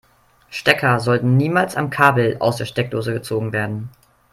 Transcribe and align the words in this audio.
Stecker 0.49 0.99
sollten 0.99 1.37
niemals 1.37 1.75
am 1.75 1.91
Kabel 1.91 2.37
aus 2.39 2.55
der 2.57 2.65
Steckdose 2.65 3.13
gezogen 3.13 3.53
werden. 3.53 3.91